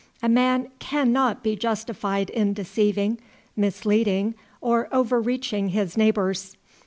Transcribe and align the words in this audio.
A 0.23 0.27
man 0.27 0.69
can 0.79 1.13
not 1.13 1.43
be 1.43 1.55
justified 1.55 2.31
in 2.31 2.53
deceiving, 2.53 3.19
misleading, 3.55 4.33
or 4.59 4.89
overreaching 4.91 5.69
his 5.69 5.95
neighbors. 5.95 6.57